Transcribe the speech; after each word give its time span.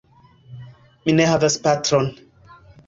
Mi 1.03 1.15
ne 1.21 1.29
havas 1.35 1.61
patron. 1.69 2.13